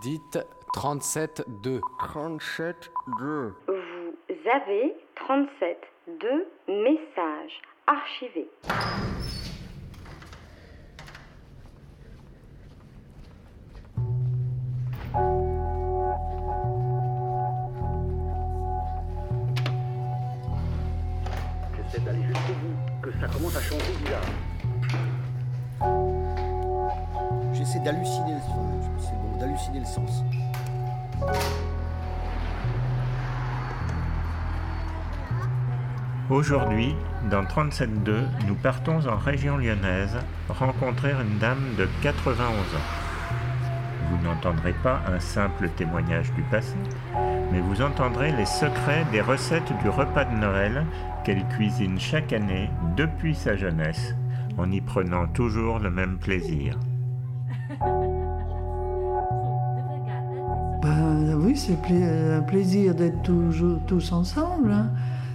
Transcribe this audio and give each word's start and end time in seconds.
Dites 0.00 0.38
37-2. 0.74 1.80
37 1.98 2.90
2. 3.18 3.54
Vous 3.68 4.50
avez 4.50 4.94
37 5.16 5.78
de 6.08 6.46
messages 6.68 7.62
archivés. 7.86 8.48
J'essaie 21.76 22.00
d'aller 22.00 22.22
jusqu'au 22.22 22.54
bout, 22.54 23.02
que 23.02 23.12
ça 23.20 23.28
commence 23.28 23.56
à 23.56 23.60
changer 23.60 23.92
bizarre. 24.02 24.22
J'essaie 27.52 27.80
d'halluciner 27.80 28.34
le 28.34 28.40
sens. 28.40 28.63
D'halluciner 29.44 29.80
le 29.80 29.84
sens. 29.84 30.24
Aujourd'hui, 36.30 36.94
dans 37.30 37.42
37.2, 37.42 38.22
nous 38.46 38.54
partons 38.54 39.06
en 39.06 39.18
région 39.18 39.58
lyonnaise 39.58 40.16
rencontrer 40.48 41.10
une 41.10 41.36
dame 41.38 41.74
de 41.76 41.86
91 42.00 42.40
ans. 42.40 42.56
Vous 44.08 44.24
n'entendrez 44.26 44.72
pas 44.82 45.02
un 45.14 45.20
simple 45.20 45.68
témoignage 45.76 46.32
du 46.32 46.42
passé, 46.44 46.76
mais 47.52 47.60
vous 47.60 47.82
entendrez 47.82 48.32
les 48.32 48.46
secrets 48.46 49.04
des 49.12 49.20
recettes 49.20 49.76
du 49.82 49.90
repas 49.90 50.24
de 50.24 50.36
Noël 50.36 50.86
qu'elle 51.22 51.46
cuisine 51.48 52.00
chaque 52.00 52.32
année 52.32 52.70
depuis 52.96 53.34
sa 53.34 53.56
jeunesse, 53.56 54.14
en 54.56 54.70
y 54.70 54.80
prenant 54.80 55.26
toujours 55.26 55.80
le 55.80 55.90
même 55.90 56.16
plaisir. 56.16 56.78
Ben 60.84 61.34
oui, 61.40 61.56
c'est 61.56 61.80
pla- 61.80 62.36
un 62.36 62.42
plaisir 62.42 62.94
d'être 62.94 63.22
tous 63.86 64.12
ensemble, 64.12 64.70
hein, 64.70 64.90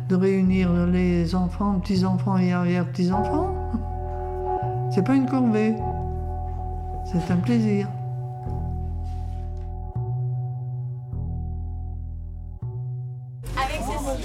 de 0.08 0.16
réunir 0.16 0.72
les 0.86 1.34
enfants, 1.34 1.80
petits-enfants 1.80 2.38
et 2.38 2.54
arrière-petits-enfants. 2.54 3.56
C'est 4.92 5.04
pas 5.04 5.16
une 5.16 5.26
corvée, 5.26 5.74
c'est 7.06 7.32
un 7.34 7.38
plaisir. 7.38 7.88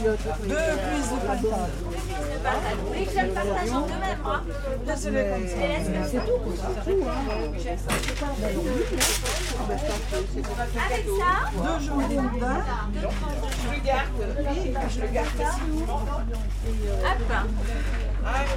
Deux 0.03 0.17
cuisses 0.17 1.11
de 1.11 1.19
patate. 1.27 1.71
Vous 2.79 2.87
voulez 2.89 3.05
que 3.07 3.13
je 3.13 3.21
le 3.21 3.33
partage 3.33 3.71
en 3.71 3.81
deux 3.83 3.89
même, 3.89 4.19
moi 4.23 4.41
Laissez-les 4.87 5.25
comme 5.25 5.47
Je 5.49 5.57
les 5.57 5.69
laisse 5.69 5.89
comme 5.89 6.57
ça. 6.57 6.69
Avec 10.87 11.05
ça, 11.07 11.33
Deux 11.55 11.79
jambons 11.87 12.09
de 12.09 12.15
daim, 12.15 12.31
hop. 12.35 12.63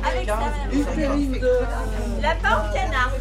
Avec 0.04 0.26
ça, 0.28 0.40
une 0.72 0.86
terrine 0.86 1.32
de... 1.34 1.54
Lapin 2.22 2.54
ou 2.58 2.74
canard 2.74 3.12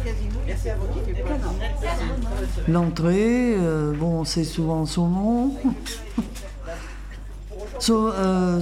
L'entrée, 2.67 3.55
euh, 3.57 3.93
bon, 3.93 4.23
c'est 4.25 4.43
souvent 4.43 4.85
saumon. 4.85 5.51
Euh. 7.89 8.59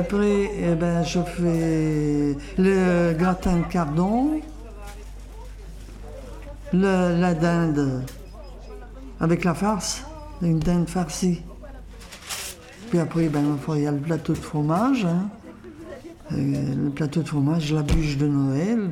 Après, 0.00 0.50
eh 0.58 0.74
ben, 0.74 1.02
je 1.04 1.20
fais 1.20 2.36
le 2.58 3.12
gratin 3.14 3.58
de 3.58 3.64
cardon, 3.72 4.40
le- 6.72 7.20
la 7.20 7.34
dinde 7.34 8.02
avec 9.20 9.44
la 9.44 9.54
farce, 9.54 10.04
une 10.42 10.58
dinde 10.58 10.88
farcie. 10.88 11.40
Puis 12.90 12.98
après, 12.98 13.28
ben, 13.28 13.56
il 13.76 13.82
y 13.82 13.86
a 13.86 13.92
le 13.92 13.98
plateau 13.98 14.32
de 14.32 14.38
fromage. 14.38 15.04
hein. 15.04 15.28
Euh, 16.32 16.74
le 16.84 16.90
plateau 16.90 17.22
de 17.22 17.28
fromage, 17.28 17.72
la 17.72 17.82
bûche 17.82 18.16
de 18.16 18.26
Noël. 18.26 18.90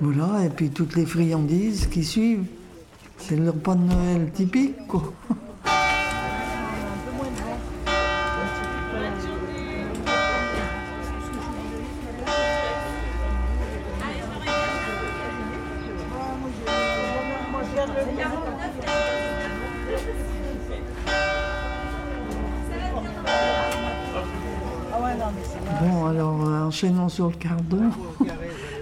Voilà, 0.00 0.44
et 0.44 0.48
puis 0.48 0.70
toutes 0.70 0.96
les 0.96 1.06
friandises 1.06 1.86
qui 1.86 2.02
suivent. 2.02 2.46
C'est 3.18 3.36
le 3.36 3.50
repas 3.50 3.76
de 3.76 3.84
Noël 3.84 4.30
typique, 4.32 4.86
quoi. 4.88 5.12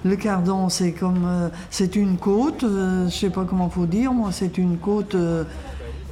Le 0.04 0.16
cardon, 0.16 0.68
c'est 0.68 0.92
comme. 0.92 1.24
euh, 1.26 1.48
c'est 1.70 1.96
une 1.96 2.16
côte, 2.16 2.64
euh, 2.64 3.08
je 3.08 3.14
sais 3.14 3.30
pas 3.30 3.44
comment 3.44 3.68
faut 3.68 3.86
dire, 3.86 4.12
moi, 4.12 4.30
c'est 4.32 4.58
une 4.58 4.78
côte 4.78 5.14
euh, 5.14 5.44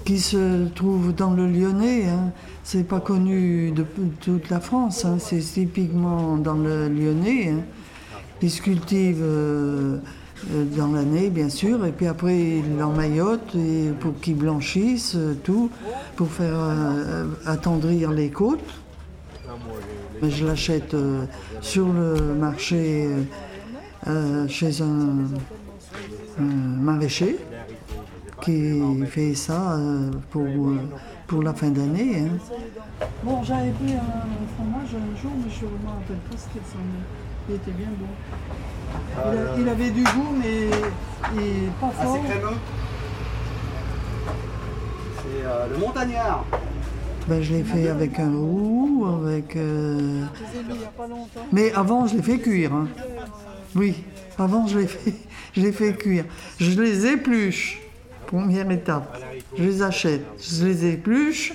qui 0.05 0.19
se 0.19 0.67
trouve 0.69 1.15
dans 1.15 1.33
le 1.33 1.47
Lyonnais. 1.47 2.07
Hein. 2.09 2.31
C'est 2.65 2.85
pas 2.85 3.01
connu 3.01 3.71
de 3.71 3.85
toute 4.21 4.51
la 4.51 4.61
France, 4.61 5.05
hein, 5.05 5.17
c'est 5.19 5.39
typiquement 5.39 6.37
dans 6.37 6.55
le 6.57 6.89
Lyonnais. 6.89 7.51
Hein. 7.51 7.63
Ils 8.43 8.51
se 8.51 8.61
cultivent 8.61 9.23
euh, 9.23 9.99
dans 10.77 10.93
l'année, 10.93 11.31
bien 11.31 11.49
sûr, 11.49 11.85
et 11.85 11.93
puis 11.93 12.07
après, 12.07 12.39
ils 12.39 12.77
l'emmaillotent 12.79 13.57
pour 14.01 14.21
qu'ils 14.21 14.37
blanchissent, 14.37 15.17
tout, 15.43 15.71
pour 16.15 16.29
faire 16.29 16.61
attendrir 17.45 18.13
les 18.13 18.31
côtes. 18.31 18.61
Mais 20.23 20.31
Je 20.31 20.47
l'achète 20.47 20.95
euh, 20.95 21.25
sur 21.61 21.87
le 21.93 22.35
marché 22.35 23.07
euh, 23.07 23.23
euh, 24.09 24.49
chez 24.49 24.81
un, 24.83 25.27
un 26.41 26.43
maraîcher 26.43 27.39
qui 28.43 28.81
fait 29.07 29.35
ça 29.35 29.73
euh, 29.77 30.11
pour, 30.31 30.43
euh, 30.45 30.79
pour 31.27 31.43
la 31.43 31.53
fin 31.55 31.69
d'année. 31.69 32.21
hein. 32.21 32.39
Bon, 33.23 33.43
j'avais 33.43 33.71
pris 33.71 33.93
un 33.95 34.57
fromage 34.57 34.91
un 34.95 35.21
jour, 35.21 35.33
mais 35.45 35.51
je 35.51 35.65
ne 35.65 35.71
me 35.71 35.89
rappelle 35.89 36.17
pas 36.31 36.37
ce 36.37 36.49
qu'il 36.51 36.61
ressemblait. 36.61 37.07
Il 37.49 37.55
était 37.57 37.71
bien 37.73 37.89
bon. 37.99 38.07
Il, 39.33 39.39
a- 39.39 39.61
il 39.61 39.69
avait 39.69 39.91
du 39.91 40.03
goût, 40.05 40.35
mais 40.41 40.69
il- 41.37 41.71
pas 41.81 41.91
fort. 41.91 42.15
Assez 42.15 42.25
crémeux. 42.25 42.57
C'est 45.17 45.45
euh, 45.47 45.67
le 45.73 45.79
montagnard. 45.79 46.45
Ben, 47.29 47.43
je 47.43 47.53
l'ai 47.55 47.63
fait 47.63 47.89
avec 47.89 48.19
un 48.19 48.31
roux, 48.31 49.07
avec. 49.23 49.55
euh, 49.57 50.25
Mais 51.53 51.73
avant, 51.73 52.07
je 52.07 52.17
l'ai 52.17 52.23
fait 52.23 52.39
cuire. 52.39 52.73
hein. 52.73 52.89
Oui, 53.77 53.95
avant, 54.39 54.67
je 54.67 54.79
l'ai 54.79 54.87
fait, 54.87 55.15
je 55.57 55.91
cuire. 55.93 56.25
Je 56.59 56.81
les 56.81 57.07
épluche, 57.07 57.81
première 58.27 58.71
étape. 58.71 59.19
Je 59.59 59.63
les 59.63 59.83
achète, 59.83 60.25
je 60.41 60.65
les 60.67 60.87
épluche 60.87 61.53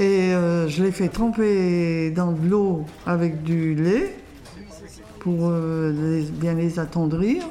et 0.00 0.34
euh, 0.34 0.66
je 0.68 0.82
les 0.82 0.90
fais 0.90 1.08
tremper 1.08 2.10
dans 2.10 2.32
de 2.32 2.48
l'eau 2.48 2.84
avec 3.06 3.44
du 3.44 3.74
lait 3.76 4.16
pour 5.20 5.36
euh, 5.42 6.22
bien 6.32 6.54
les 6.54 6.78
attendrir. 6.80 7.44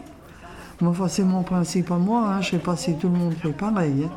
Enfin, 0.81 1.07
c'est 1.07 1.23
mon 1.23 1.43
principe 1.43 1.91
à 1.91 1.97
moi, 1.97 2.27
hein. 2.27 2.41
je 2.41 2.47
ne 2.47 2.51
sais 2.59 2.65
pas 2.65 2.75
si 2.75 2.95
tout 2.97 3.07
le 3.07 3.15
monde 3.17 3.35
fait 3.41 3.53
pareil. 3.53 4.03
hein. 4.05 4.11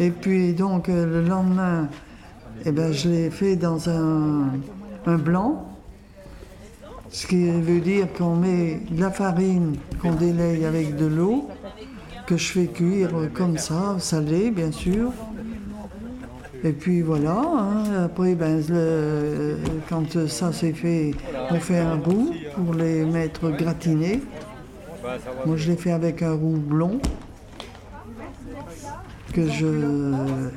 Et 0.00 0.10
puis 0.10 0.52
donc 0.54 0.88
euh, 0.88 1.06
le 1.06 1.28
lendemain, 1.28 1.88
eh 2.64 2.72
ben, 2.72 2.92
je 2.92 3.08
l'ai 3.08 3.30
fait 3.30 3.56
dans 3.56 3.88
un, 3.88 4.50
un 5.06 5.16
blanc, 5.16 5.68
ce 7.10 7.26
qui 7.26 7.48
veut 7.48 7.80
dire 7.80 8.08
qu'on 8.12 8.34
met 8.34 8.80
de 8.90 9.00
la 9.00 9.10
farine 9.10 9.76
qu'on 10.02 10.14
délaye 10.14 10.64
avec 10.64 10.96
de 10.96 11.06
l'eau, 11.06 11.48
que 12.26 12.36
je 12.36 12.52
fais 12.52 12.66
cuire 12.66 13.10
comme 13.34 13.56
ça, 13.56 13.96
salé 14.00 14.50
bien 14.50 14.72
sûr. 14.72 15.12
Et 16.64 16.72
puis 16.72 17.02
voilà, 17.02 17.42
hein. 17.44 18.04
après 18.06 18.34
ben, 18.34 18.60
quand 19.88 20.26
ça 20.26 20.50
c'est 20.52 20.72
fait, 20.72 21.12
on 21.50 21.60
fait 21.60 21.78
un 21.78 21.96
roux 21.96 22.32
pour 22.56 22.74
les 22.74 23.04
mettre 23.04 23.50
gratinés. 23.50 24.22
Moi 25.46 25.56
je 25.56 25.70
l'ai 25.70 25.76
fait 25.76 25.92
avec 25.92 26.22
un 26.22 26.32
roux 26.32 26.56
blond 26.56 26.98
que 29.34 29.50
je 29.50 29.66
euh, 29.66 30.48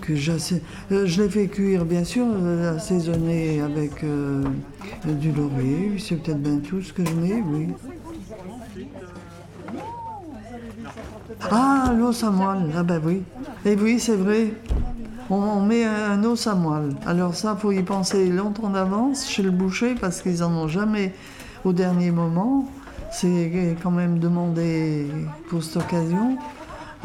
que 0.00 0.14
euh, 0.14 1.06
je 1.06 1.22
l'ai 1.22 1.28
fait 1.28 1.46
cuire 1.48 1.84
bien 1.84 2.04
sûr 2.04 2.24
euh, 2.26 2.76
assaisonné 2.76 3.60
avec 3.60 4.02
euh, 4.02 4.42
du 5.04 5.30
laurier. 5.30 5.92
C'est 5.98 6.16
peut-être 6.16 6.40
bien 6.40 6.58
tout 6.58 6.80
ce 6.80 6.92
que 6.92 7.04
je 7.04 7.12
mets 7.14 7.42
oui. 7.46 7.68
Ah 11.50 11.92
l'os 11.96 12.24
à 12.24 12.30
moelle. 12.30 12.70
Ah 12.74 12.82
ben 12.82 13.00
oui. 13.04 13.22
Et 13.66 13.76
oui 13.76 14.00
c'est 14.00 14.16
vrai. 14.16 14.54
On, 15.28 15.34
on 15.36 15.60
met 15.60 15.84
un, 15.84 16.12
un 16.12 16.24
os 16.24 16.46
à 16.46 16.54
moelle. 16.54 16.94
Alors 17.04 17.34
ça 17.34 17.56
faut 17.56 17.72
y 17.72 17.82
penser 17.82 18.28
longtemps 18.30 18.70
d'avance 18.70 19.28
chez 19.28 19.42
le 19.42 19.50
boucher 19.50 19.94
parce 20.00 20.22
qu'ils 20.22 20.42
en 20.42 20.52
ont 20.52 20.68
jamais 20.68 21.12
au 21.64 21.74
dernier 21.74 22.10
moment. 22.10 22.64
C'est 23.12 23.76
quand 23.82 23.90
même 23.90 24.18
demandé 24.18 25.06
pour 25.48 25.62
cette 25.62 25.76
occasion 25.76 26.38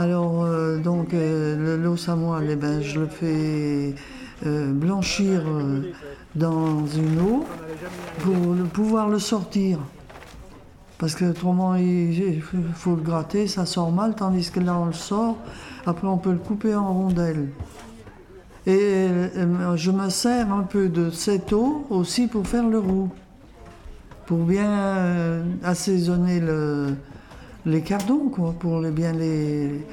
Alors, 0.02 0.46
euh, 0.46 0.80
donc, 0.80 1.14
euh, 1.14 1.56
le 1.56 1.78
l'os 1.78 2.10
à 2.10 2.16
moelle, 2.16 2.48
eh 2.50 2.56
ben, 2.56 2.82
je 2.82 3.02
le 3.02 3.06
fais 3.06 3.94
euh, 4.48 4.74
blanchir 4.74 5.44
dans 6.34 6.88
une 6.88 7.22
eau 7.22 7.46
pour 8.22 8.56
pouvoir 8.74 9.10
le 9.10 9.20
sortir. 9.20 9.78
Parce 10.98 11.14
que 11.14 11.26
autrement, 11.26 11.76
il 11.76 12.42
faut 12.74 12.96
le 12.96 13.04
gratter, 13.04 13.46
ça 13.46 13.68
sort 13.68 13.92
mal, 13.92 14.16
tandis 14.16 14.50
que 14.50 14.60
là, 14.60 14.76
on 14.76 14.88
le 14.88 14.94
sort. 14.94 15.38
Après, 15.86 16.08
on 16.08 16.18
peut 16.18 16.32
le 16.32 16.40
couper 16.40 16.74
en 16.74 16.92
rondelles. 16.92 17.50
Et 18.66 19.08
je 19.76 19.92
me 19.92 20.10
sers 20.10 20.52
un 20.52 20.64
peu 20.64 20.90
de 20.90 21.12
cette 21.12 21.54
eau 21.54 21.86
aussi 21.92 22.26
pour 22.26 22.48
faire 22.48 22.68
le 22.68 22.80
roux. 22.80 23.12
Pour 24.26 24.40
bien 24.46 25.44
assaisonner 25.64 26.40
le, 26.40 26.96
les 27.66 27.82
cardons, 27.82 28.30
quoi, 28.30 28.54
pour 28.58 28.80
les- 28.82 28.92
bien 28.92 29.12
les, 29.14 29.86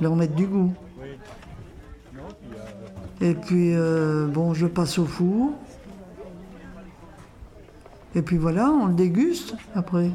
leur 0.00 0.16
mettre 0.16 0.34
du 0.34 0.46
goût. 0.46 0.72
Et 3.22 3.34
puis, 3.34 3.74
euh, 3.74 4.26
bon, 4.28 4.54
je 4.54 4.66
passe 4.66 4.98
au 4.98 5.04
four. 5.04 5.52
Et 8.14 8.22
puis 8.22 8.38
voilà, 8.38 8.70
on 8.70 8.86
le 8.86 8.94
déguste 8.94 9.54
après. 9.74 10.10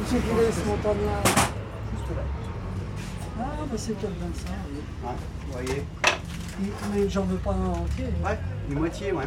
Monsieur 0.00 0.18
qui 0.18 0.34
laisse 0.36 0.64
montagnard. 0.66 1.22
Juste 1.24 2.16
là. 2.16 2.22
Ah, 3.38 3.44
bah 3.70 3.76
c'est 3.76 3.98
bien 3.98 4.08
ça. 4.34 4.50
oui. 4.72 4.80
Vous 5.46 5.52
voyez 5.52 5.84
Mais 6.94 7.08
j'en 7.08 7.22
veux 7.24 7.36
pas 7.36 7.52
un 7.52 7.68
entier. 7.70 8.06
Ouais, 8.24 8.38
une 8.70 8.78
moitié, 8.78 9.12
ouais. 9.12 9.24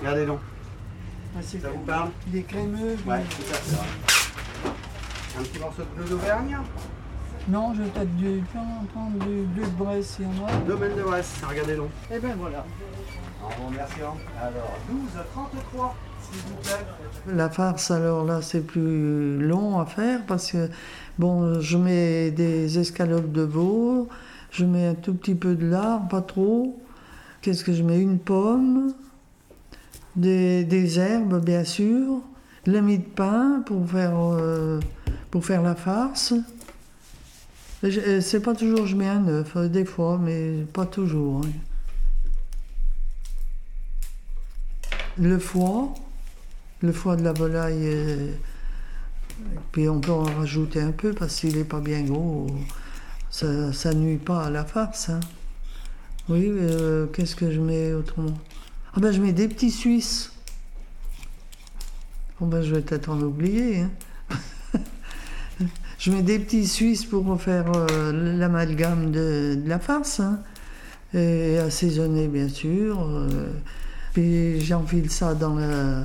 Regardez 0.00 0.26
donc. 0.26 0.40
Ah, 1.36 1.40
c'est 1.40 1.60
Ça 1.62 1.70
vous 1.70 1.78
parle 1.80 2.10
Il 2.28 2.36
est 2.38 2.42
crémeux. 2.42 2.96
Ouais, 3.06 3.18
mais- 3.18 3.22
tout 3.24 3.50
à 3.50 3.54
fait. 3.54 4.13
Un 5.36 5.42
petit 5.42 5.58
morceau 5.58 5.82
de 5.82 6.00
bleu 6.00 6.08
d'Auvergne 6.10 6.58
Non, 7.48 7.74
je 7.74 7.82
vais 7.82 7.88
peut-être 7.88 8.16
du, 8.16 8.42
prendre 8.52 8.86
prendre 8.92 9.18
du 9.24 9.42
bleu 9.42 9.64
de 9.64 9.84
Bresse 9.84 10.06
s'il 10.16 10.26
y 10.26 10.28
en 10.28 10.46
a. 10.46 10.52
Domaine 10.66 10.96
de 10.96 11.02
Bresse, 11.02 11.40
regardez 11.48 11.76
donc. 11.76 11.90
Eh 12.12 12.18
ben 12.20 12.36
voilà. 12.38 12.64
En 13.42 13.66
remerciant. 13.66 14.16
Alors, 14.40 14.78
12 14.88 14.98
33, 15.32 15.96
s'il 16.22 16.40
vous 16.40 16.56
plaît. 16.62 17.34
La 17.34 17.50
farce, 17.50 17.90
alors 17.90 18.24
là, 18.24 18.42
c'est 18.42 18.60
plus 18.64 19.38
long 19.38 19.80
à 19.80 19.86
faire 19.86 20.20
parce 20.26 20.52
que, 20.52 20.70
bon, 21.18 21.60
je 21.60 21.78
mets 21.78 22.30
des 22.30 22.78
escalopes 22.78 23.32
de 23.32 23.42
veau, 23.42 24.08
je 24.52 24.64
mets 24.64 24.86
un 24.86 24.94
tout 24.94 25.14
petit 25.14 25.34
peu 25.34 25.56
de 25.56 25.66
lard, 25.66 26.06
pas 26.08 26.22
trop. 26.22 26.78
Qu'est-ce 27.42 27.64
que 27.64 27.72
je 27.72 27.82
mets? 27.82 28.00
Une 28.00 28.18
pomme, 28.18 28.94
des, 30.14 30.64
des 30.64 30.98
herbes, 30.98 31.44
bien 31.44 31.64
sûr, 31.64 32.20
de 32.66 32.72
la 32.72 32.80
mie 32.80 32.98
de 32.98 33.04
pain 33.04 33.62
pour 33.66 33.88
faire, 33.90 34.14
euh, 34.16 34.80
pour 35.30 35.44
faire 35.44 35.62
la 35.62 35.74
farce. 35.74 36.34
Et 37.82 38.20
C'est 38.20 38.40
pas 38.40 38.54
toujours, 38.54 38.86
je 38.86 38.96
mets 38.96 39.08
un 39.08 39.26
œuf, 39.28 39.56
euh, 39.56 39.68
des 39.68 39.84
fois, 39.84 40.18
mais 40.22 40.64
pas 40.72 40.86
toujours. 40.86 41.42
hein. 41.44 41.50
Le 45.16 45.38
foie, 45.38 45.94
le 46.80 46.92
foie 46.92 47.16
de 47.16 47.22
la 47.22 47.32
volaille, 47.32 47.82
euh, 47.84 48.32
puis 49.70 49.88
on 49.88 50.00
peut 50.00 50.10
en 50.12 50.24
rajouter 50.24 50.80
un 50.80 50.90
peu 50.90 51.12
parce 51.12 51.36
qu'il 51.36 51.56
n'est 51.56 51.64
pas 51.64 51.80
bien 51.80 52.02
gros. 52.02 52.46
Ça, 53.30 53.72
ça 53.72 53.94
nuit 53.94 54.16
pas 54.18 54.44
à 54.46 54.50
la 54.50 54.64
farce. 54.64 55.10
hein. 55.10 55.20
Oui, 56.28 56.46
euh, 56.48 57.06
qu'est-ce 57.06 57.36
que 57.36 57.50
je 57.52 57.60
mets 57.60 57.92
autrement? 57.92 58.38
Ah 58.94 59.00
ben 59.00 59.12
je 59.12 59.20
mets 59.20 59.32
des 59.32 59.46
petits 59.46 59.70
Suisses. 59.70 60.32
Bon 62.40 62.46
ben 62.46 62.62
je 62.62 62.74
vais 62.74 62.80
peut-être 62.80 63.08
en 63.10 63.20
oublier. 63.20 63.80
hein. 63.80 63.90
je 65.98 66.10
mets 66.10 66.22
des 66.22 66.38
petits 66.38 66.66
Suisses 66.66 67.04
pour 67.04 67.40
faire 67.40 67.70
euh, 67.74 68.36
l'amalgame 68.38 69.10
de, 69.12 69.58
de 69.62 69.68
la 69.68 69.78
farce. 69.78 70.20
hein. 70.20 70.40
Et 71.14 71.58
assaisonner 71.58 72.26
bien 72.28 72.48
sûr. 72.48 73.00
euh, 73.00 73.52
puis 74.12 74.60
j'enfile 74.60 75.10
ça 75.10 75.34
dans 75.34 75.54
la, 75.54 76.04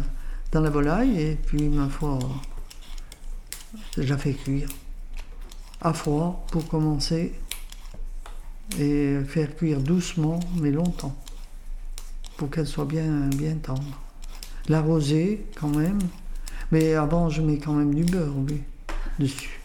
dans 0.51 0.61
la 0.61 0.69
volaille 0.69 1.19
et 1.19 1.35
puis 1.35 1.67
ma 1.69 1.87
foi, 1.89 2.19
je 3.97 4.03
la 4.03 4.17
fais 4.17 4.33
cuire. 4.33 4.69
À 5.81 5.93
froid 5.93 6.45
pour 6.51 6.67
commencer 6.67 7.33
et 8.79 9.17
faire 9.27 9.55
cuire 9.55 9.79
doucement 9.79 10.39
mais 10.61 10.71
longtemps 10.71 11.15
pour 12.37 12.49
qu'elle 12.51 12.67
soit 12.67 12.85
bien, 12.85 13.29
bien 13.29 13.55
tendre. 13.55 13.99
L'arroser 14.69 15.45
quand 15.55 15.75
même, 15.75 15.99
mais 16.71 16.93
avant 16.93 17.29
je 17.29 17.41
mets 17.41 17.57
quand 17.57 17.73
même 17.73 17.93
du 17.93 18.03
beurre 18.03 18.37
oui, 18.37 18.61
dessus. 19.17 19.59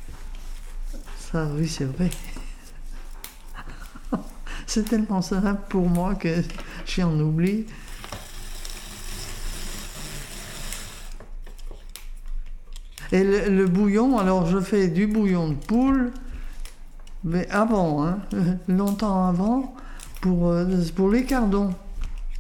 Ça 1.19 1.47
oui 1.57 1.69
c'est 1.69 1.85
vrai. 1.85 2.11
c'est 4.67 4.89
tellement 4.89 5.21
simple 5.21 5.61
pour 5.69 5.89
moi 5.89 6.15
que 6.15 6.43
j'en 6.87 7.21
oublie. 7.21 7.67
Et 13.13 13.23
le, 13.23 13.67
bouillon, 13.67 14.19
alors 14.19 14.47
je 14.47 14.59
fais 14.59 14.89
du 14.89 15.07
bouillon 15.07 15.51
de 15.51 15.55
poule, 15.55 16.11
mais 17.23 17.49
avant, 17.49 18.05
hein, 18.05 18.19
longtemps 18.69 19.29
avant, 19.29 19.77
pour, 20.21 20.49
euh, 20.49 20.67
pour 20.97 21.11
les 21.11 21.25
cardons, 21.25 21.73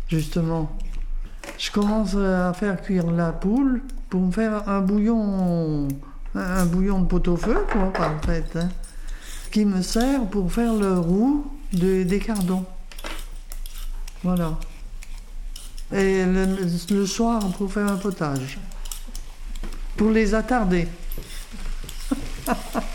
justement. 0.09 0.77
Je 1.65 1.71
commence 1.71 2.15
à 2.15 2.53
faire 2.53 2.83
cuire 2.83 3.11
la 3.11 3.33
poule 3.33 3.81
pour 4.11 4.21
me 4.21 4.31
faire 4.31 4.69
un 4.69 4.83
bouillon, 4.83 5.89
un 6.35 6.67
bouillon 6.67 7.01
de 7.01 7.07
pot-au-feu, 7.07 7.65
quoi, 7.73 7.91
en 8.07 8.21
fait, 8.27 8.45
hein, 8.55 8.69
qui 9.51 9.65
me 9.65 9.81
sert 9.81 10.27
pour 10.27 10.53
faire 10.53 10.75
le 10.75 10.99
roux 10.99 11.51
de- 11.73 12.03
des 12.03 12.19
cardons. 12.19 12.67
Voilà. 14.23 14.59
Et 15.91 16.27
le 16.27 17.07
soir, 17.07 17.41
pour 17.57 17.73
faire 17.73 17.91
un 17.91 17.97
potage 17.97 18.59
pour 19.97 20.11
les 20.11 20.35
attarder. 20.35 20.87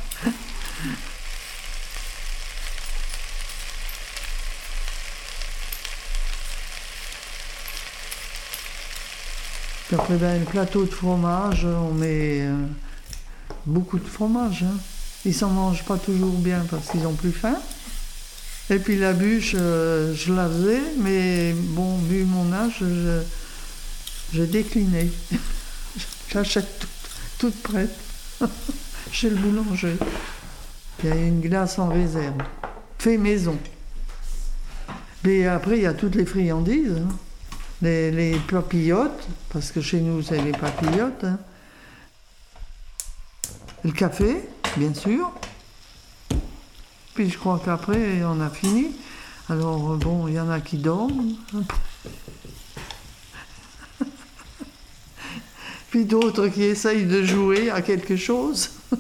Puis 9.89 9.95
après, 9.95 10.17
ben, 10.17 10.39
le 10.39 10.45
plateau 10.45 10.85
de 10.85 10.91
fromage, 10.91 11.65
on 11.65 11.95
met 11.95 12.41
euh, 12.41 12.55
beaucoup 13.65 13.97
de 13.97 14.07
fromage. 14.07 14.61
Hein. 14.61 14.77
Ils 15.25 15.33
s'en 15.33 15.49
mangent 15.49 15.83
pas 15.83 15.97
toujours 15.97 16.37
bien 16.37 16.63
parce 16.69 16.89
qu'ils 16.89 17.07
ont 17.07 17.15
plus 17.15 17.31
faim. 17.31 17.57
Et 18.69 18.77
puis 18.77 18.99
la 18.99 19.13
bûche, 19.13 19.55
euh, 19.55 20.13
je 20.13 20.31
la 20.31 20.47
faisais, 20.47 20.83
mais 20.99 21.53
bon, 21.53 21.97
vu 21.97 22.23
mon 22.23 22.53
âge, 22.53 22.75
je, 22.81 23.21
je 24.31 24.43
déclinais. 24.43 25.09
J'achète 26.31 26.67
toute, 26.77 26.89
toute 27.39 27.63
prête 27.63 27.97
chez 29.11 29.31
le 29.31 29.37
boulanger. 29.37 29.97
Il 31.03 31.09
y 31.09 31.11
a 31.11 31.15
une 31.15 31.41
glace 31.41 31.79
en 31.79 31.87
réserve, 31.87 32.37
fait 32.99 33.17
maison. 33.17 33.57
Mais 35.23 35.47
après, 35.47 35.77
il 35.77 35.81
y 35.81 35.87
a 35.87 35.95
toutes 35.95 36.13
les 36.13 36.27
friandises, 36.27 36.95
hein. 36.95 37.15
Les, 37.81 38.37
papillotes, 38.49 39.27
parce 39.49 39.71
que 39.71 39.81
chez 39.81 40.01
nous, 40.01 40.21
c'est 40.21 40.41
les 40.41 40.51
papillotes. 40.51 41.23
hein. 41.23 41.39
Le 43.83 43.91
café, 43.91 44.49
bien 44.75 44.93
sûr. 44.93 45.31
Puis 47.13 47.29
je 47.29 47.37
crois 47.37 47.61
qu'après, 47.63 48.23
on 48.23 48.41
a 48.41 48.49
fini. 48.49 48.87
Alors, 49.47 49.95
bon, 49.95 50.27
il 50.27 50.33
y 50.33 50.39
en 50.39 50.49
a 50.49 50.59
qui 50.59 50.77
dorment. 50.77 51.35
puis 55.89 56.03
d'autres 56.05 56.49
qui 56.49 56.63
essayent 56.63 57.05
de 57.05 57.23
jouer 57.23 57.71
à 57.71 57.81
quelque 57.81 58.17
chose. 58.17 58.71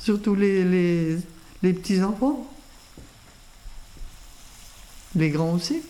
Surtout 0.00 0.36
les 0.36 1.18
petits-enfants. 1.62 2.48
Les 5.16 5.30
grands 5.30 5.52
aussi. 5.52 5.82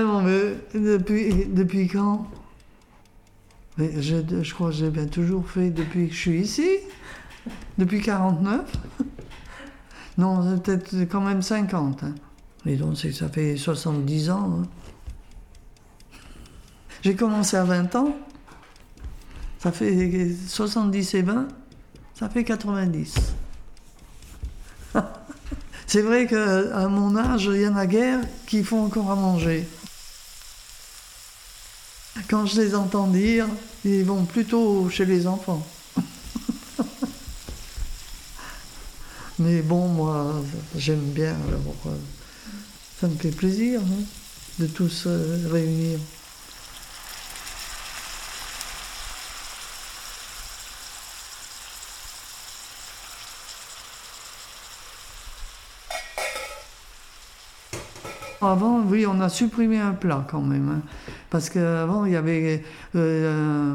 Mon 0.00 0.24
vieux, 0.24 0.56
depuis, 0.74 1.86
quand? 1.86 2.26
Mais 3.76 4.00
je, 4.00 4.54
crois 4.54 4.70
que 4.70 4.76
j'ai 4.76 4.88
bien 4.88 5.06
toujours 5.06 5.46
fait 5.46 5.68
depuis 5.68 6.08
que 6.08 6.14
je 6.14 6.18
suis 6.18 6.40
ici. 6.40 6.68
Depuis 7.76 8.00
49 8.00 8.60
Non, 10.18 10.42
c'est 10.42 10.62
peut-être 10.62 10.94
quand 11.10 11.20
même 11.20 11.42
50. 11.42 12.04
Hein. 12.04 12.14
Et 12.64 12.76
donc, 12.76 12.98
que 13.02 13.12
ça 13.12 13.28
fait 13.28 13.58
70 13.58 14.30
ans. 14.30 14.60
hein. 14.62 14.66
J'ai 17.02 17.14
commencé 17.14 17.58
à 17.58 17.64
20 17.64 17.94
ans. 17.96 18.16
Ça 19.58 19.72
fait 19.72 20.30
70 20.48 21.14
et 21.14 21.22
20. 21.22 21.48
Ça 22.14 22.30
fait 22.30 22.44
90. 22.44 23.14
C'est 25.86 26.02
vrai 26.02 26.26
qu'à 26.26 26.88
mon 26.88 27.14
âge, 27.14 27.44
il 27.44 27.60
y 27.60 27.68
en 27.68 27.76
a 27.76 27.84
guère 27.84 28.20
qui 28.46 28.64
font 28.64 28.86
encore 28.86 29.10
à 29.10 29.16
manger. 29.16 29.66
Quand 32.32 32.46
je 32.46 32.62
les 32.62 32.74
entends 32.74 33.08
dire, 33.08 33.46
ils 33.84 34.04
vont 34.04 34.24
plutôt 34.24 34.88
chez 34.88 35.04
les 35.04 35.26
enfants. 35.26 35.66
Mais 39.38 39.60
bon, 39.60 39.86
moi, 39.88 40.42
j'aime 40.74 41.10
bien, 41.10 41.36
alors 41.46 41.74
euh, 41.88 41.90
ça 42.98 43.08
me 43.08 43.16
fait 43.16 43.32
plaisir 43.32 43.82
hein, 43.82 44.04
de 44.60 44.66
tous 44.66 45.02
euh, 45.04 45.46
réunir. 45.52 45.98
Avant, 58.42 58.80
oui, 58.82 59.06
on 59.06 59.20
a 59.20 59.28
supprimé 59.28 59.78
un 59.78 59.92
plat 59.92 60.26
quand 60.28 60.40
même. 60.42 60.68
hein. 60.68 60.82
parce 61.30 61.48
qu'avant, 61.48 62.04
il 62.06 62.12
y 62.12 62.16
avait 62.16 62.64
euh, 62.96 63.72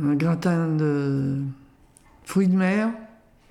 un, 0.00 0.10
un 0.10 0.14
gratin 0.14 0.68
de 0.68 1.40
fruits 2.24 2.46
de 2.46 2.56
mer. 2.56 2.90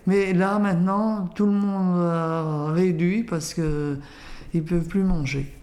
Mais 0.08 0.34
là, 0.34 0.60
maintenant, 0.60 1.28
tout 1.28 1.46
le 1.46 1.52
monde 1.52 2.00
a 2.10 2.72
réduit 2.72 3.24
parce 3.24 3.54
qu'ils 3.54 3.64
ne 4.54 4.62
peuvent 4.62 4.88
plus 4.88 5.04
manger. 5.04 5.54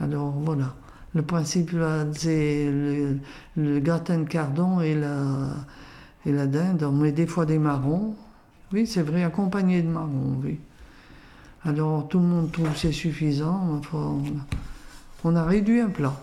Alors 0.00 0.30
voilà. 0.30 0.74
Le 1.14 1.22
principe, 1.22 1.70
c'est 2.12 2.68
le, 3.56 3.80
gratin 3.80 4.18
de 4.18 4.28
cardon 4.28 4.80
et 4.80 4.94
la, 4.94 5.48
et 6.26 6.32
la 6.32 6.46
dinde. 6.46 6.82
On 6.84 6.92
met 6.92 7.12
des 7.12 7.26
fois 7.26 7.46
des 7.46 7.58
marrons. 7.58 8.14
Oui, 8.72 8.86
c'est 8.86 9.02
vrai, 9.02 9.24
accompagné 9.24 9.82
de 9.82 9.88
marrons, 9.88 10.38
oui. 10.44 10.58
Alors 11.66 12.06
tout 12.06 12.20
le 12.20 12.26
monde 12.26 12.52
trouve 12.52 12.70
que 12.70 12.78
c'est 12.78 12.92
suffisant. 12.92 13.78
Enfin, 13.78 14.18
on, 15.24 15.34
a, 15.34 15.44
réduit 15.44 15.80
un 15.80 15.88
plat. 15.88 16.14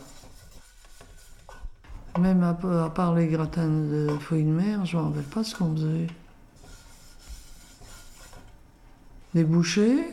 Même 2.17 2.43
à, 2.43 2.53
part 2.89 3.13
les 3.13 3.27
gratins 3.27 3.67
de 3.67 4.07
fruits 4.21 4.43
de 4.43 4.49
mer, 4.49 4.85
je 4.85 4.95
ne 4.95 5.03
me 5.03 5.21
pas 5.21 5.43
ce 5.43 5.55
qu'on 5.55 5.75
faisait. 5.75 6.07
Des 9.33 9.43
bouchées 9.43 10.05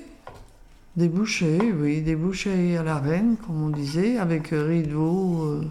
Des 0.96 1.08
bouchées, 1.08 1.72
oui, 1.72 2.00
des 2.00 2.16
bouchées 2.16 2.76
à 2.76 2.82
la 2.82 2.98
reine, 2.98 3.36
comme 3.36 3.62
on 3.62 3.68
disait, 3.68 4.18
avec 4.18 4.48
riz 4.48 4.82
de 4.82 4.94
veau, 4.94 5.44
euh, 5.44 5.64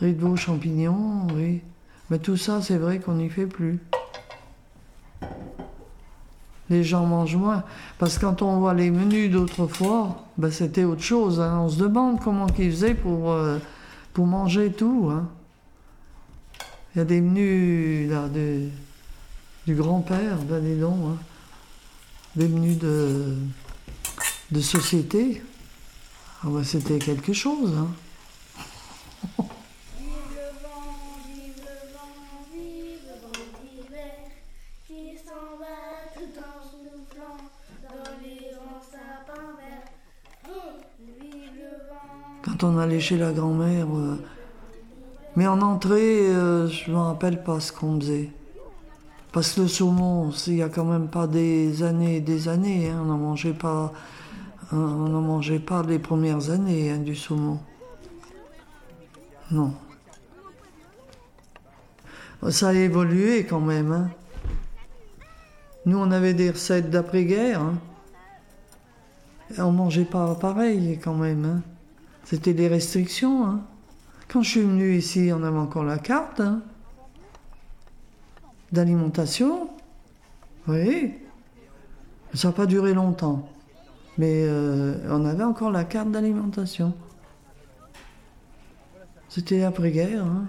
riz 0.00 0.16
champignons, 0.36 1.28
oui. 1.34 1.60
Mais 2.10 2.18
tout 2.18 2.36
ça, 2.36 2.60
c'est 2.62 2.78
vrai 2.78 2.98
qu'on 2.98 3.14
n'y 3.14 3.30
fait 3.30 3.46
plus. 3.46 3.78
Les 6.72 6.82
gens 6.84 7.04
mangent 7.04 7.36
moins. 7.36 7.64
Parce 7.98 8.16
que 8.16 8.22
quand 8.24 8.40
on 8.40 8.58
voit 8.58 8.72
les 8.72 8.90
menus 8.90 9.30
d'autrefois, 9.30 10.24
ben 10.38 10.50
c'était 10.50 10.84
autre 10.84 11.02
chose. 11.02 11.38
hein. 11.38 11.58
On 11.64 11.68
se 11.68 11.76
demande 11.78 12.18
comment 12.20 12.46
ils 12.58 12.70
faisaient 12.70 12.94
pour, 12.94 13.30
euh, 13.30 13.58
pour 14.14 14.26
manger 14.26 14.72
tout. 14.72 15.10
hein. 15.12 15.28
Il 16.94 16.98
y 16.98 17.02
a 17.02 17.04
des 17.04 17.20
menus 17.20 18.10
là, 18.10 18.26
de- 18.28 18.68
du 19.66 19.74
grand-père, 19.74 20.38
ben 20.48 20.62
dis 20.64 20.80
donc, 20.80 20.96
hein. 21.10 21.16
des 22.36 22.48
menus 22.48 22.78
de, 22.78 23.36
société. 24.62 25.42
Ah 26.42 26.48
ben, 26.50 26.64
c'était 26.64 26.98
quelque 26.98 27.34
chose. 27.34 27.74
Quand 42.44 42.64
on 42.64 42.78
allait 42.78 43.00
chez 43.00 43.16
la 43.18 43.32
grand-mère. 43.32 43.86
euh, 43.94 44.16
Mais 45.36 45.46
en 45.46 45.60
entrée, 45.60 46.26
euh, 46.28 46.68
je 46.68 46.90
ne 46.90 46.96
me 46.96 47.00
rappelle 47.00 47.42
pas 47.42 47.60
ce 47.60 47.72
qu'on 47.72 47.98
faisait. 48.00 48.30
Parce 49.32 49.54
que 49.54 49.62
le 49.62 49.68
saumon, 49.68 50.30
il 50.46 50.54
n'y 50.54 50.62
a 50.62 50.68
quand 50.68 50.84
même 50.84 51.08
pas 51.08 51.26
des 51.26 51.82
années 51.82 52.16
et 52.16 52.20
des 52.20 52.48
années. 52.48 52.90
hein, 52.90 52.98
On 53.02 53.06
n'en 53.06 53.18
mangeait 53.18 53.54
pas. 53.54 53.92
On 54.72 54.76
mangeait 54.76 55.58
pas 55.58 55.82
les 55.82 55.98
premières 55.98 56.50
années 56.50 56.90
hein, 56.90 56.98
du 56.98 57.14
saumon. 57.14 57.58
Non. 59.50 59.74
Ça 62.50 62.70
a 62.70 62.72
évolué 62.72 63.44
quand 63.44 63.60
même. 63.60 63.92
hein. 63.92 64.10
Nous, 65.86 65.98
on 65.98 66.10
avait 66.10 66.34
des 66.34 66.50
recettes 66.50 66.90
d'après-guerre. 66.90 67.60
Et 69.56 69.60
On 69.60 69.72
mangeait 69.72 70.04
pas 70.06 70.34
pareil 70.34 70.98
quand 71.02 71.14
même. 71.14 71.62
C'était 72.24 72.54
des 72.54 72.68
restrictions. 72.68 73.44
hein. 73.46 73.60
Quand 74.28 74.42
je 74.42 74.50
suis 74.50 74.62
venu 74.62 74.96
ici, 74.96 75.30
on 75.34 75.42
avait 75.42 75.58
encore 75.58 75.84
la 75.84 75.98
carte 75.98 76.40
hein, 76.40 76.62
d'alimentation. 78.70 79.68
Oui. 80.68 81.14
Ça 82.34 82.48
n'a 82.48 82.52
pas 82.54 82.66
duré 82.66 82.94
longtemps. 82.94 83.48
Mais 84.18 84.44
euh, 84.46 84.94
on 85.10 85.24
avait 85.24 85.44
encore 85.44 85.70
la 85.70 85.84
carte 85.84 86.10
d'alimentation. 86.10 86.94
C'était 89.28 89.62
après-guerre. 89.64 90.24
hein. 90.24 90.46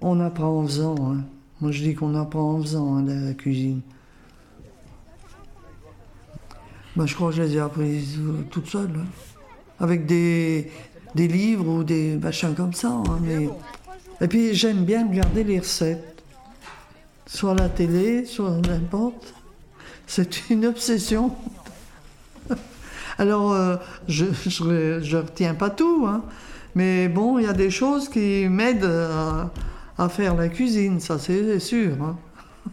On 0.00 0.20
apprend 0.20 0.60
en 0.60 0.66
faisant. 0.66 1.12
hein. 1.12 1.24
Moi, 1.60 1.72
je 1.72 1.82
dis 1.82 1.94
qu'on 1.94 2.14
apprend 2.14 2.54
en 2.54 2.60
faisant 2.60 3.00
la 3.00 3.32
cuisine. 3.34 3.80
Ben, 6.96 7.06
je 7.06 7.14
crois 7.14 7.30
que 7.30 7.36
je 7.36 7.42
les 7.42 7.56
ai 7.56 7.60
apprises 7.60 8.16
euh, 8.18 8.42
toutes 8.50 8.68
seules. 8.68 8.90
hein. 8.96 9.04
Avec 9.80 10.06
des, 10.06 10.70
des 11.14 11.28
livres 11.28 11.68
ou 11.68 11.84
des 11.84 12.16
machins 12.16 12.54
comme 12.54 12.72
ça. 12.72 12.88
hein. 12.88 13.18
Et 14.20 14.28
puis, 14.28 14.54
j'aime 14.54 14.84
bien 14.84 15.06
regarder 15.08 15.44
les 15.44 15.58
recettes. 15.58 16.22
Soit 17.26 17.54
la 17.54 17.68
télé, 17.68 18.24
soit 18.24 18.52
n'importe. 18.66 19.34
C'est 20.06 20.48
une 20.50 20.64
obsession. 20.66 21.32
Alors, 23.18 23.52
euh, 23.52 23.76
je 24.08 24.24
ne 24.26 25.16
retiens 25.16 25.54
pas 25.54 25.70
tout, 25.70 26.06
hein. 26.06 26.22
mais 26.74 27.08
bon, 27.08 27.38
il 27.38 27.44
y 27.44 27.48
a 27.48 27.52
des 27.54 27.70
choses 27.70 28.08
qui 28.10 28.46
m'aident 28.48 28.84
à, 28.84 29.50
à 29.96 30.08
faire 30.10 30.34
la 30.34 30.48
cuisine, 30.48 31.00
ça 31.00 31.18
c'est 31.18 31.58
sûr. 31.58 31.94
hein. 32.02 32.16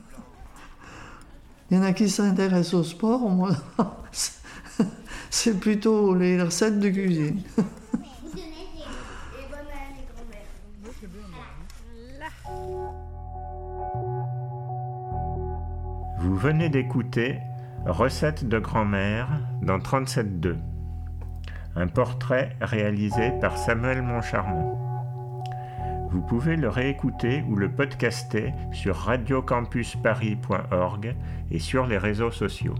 Il 1.71 1.77
y 1.77 1.79
en 1.79 1.83
a 1.83 1.93
qui 1.93 2.09
s'intéressent 2.09 2.73
au 2.73 2.83
sport, 2.83 3.21
moi, 3.29 3.51
c'est 5.33 5.59
plutôt 5.59 6.13
les 6.13 6.39
recettes 6.39 6.79
de 6.79 6.89
cuisine. 6.89 7.41
Vous 16.19 16.35
venez 16.35 16.69
d'écouter 16.69 17.39
Recette 17.85 18.47
de 18.47 18.59
grand-mère 18.59 19.27
dans 19.63 19.79
37.2, 19.79 20.55
un 21.75 21.87
portrait 21.87 22.55
réalisé 22.61 23.31
par 23.41 23.57
Samuel 23.57 24.03
Moncharmont. 24.03 24.77
Vous 26.11 26.21
pouvez 26.21 26.57
le 26.57 26.69
réécouter 26.69 27.43
ou 27.49 27.55
le 27.55 27.71
podcaster 27.71 28.53
sur 28.71 28.97
radiocampusparis.org 28.97 31.15
et 31.49 31.59
sur 31.59 31.87
les 31.87 31.97
réseaux 31.97 32.31
sociaux. 32.31 32.75